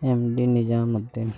M 0.00 0.20
D 0.34 0.46
Nizamuddin. 0.46 1.32